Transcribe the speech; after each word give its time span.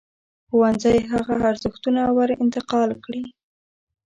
ښوونځی 0.47 0.97
هغه 1.11 1.33
ارزښتونه 1.49 2.01
ور 2.17 2.29
انتقال 2.43 2.89
کړي. 3.03 3.23